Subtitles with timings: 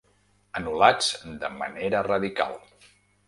[0.59, 1.09] Anul·lats
[1.45, 2.57] de manera radical.